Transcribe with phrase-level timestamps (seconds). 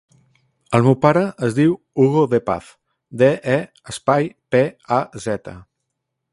[0.77, 2.71] El meu pare es diu Hugo De Paz:
[3.23, 3.61] de, e,
[3.95, 4.65] espai, pe,
[5.01, 5.59] a, zeta.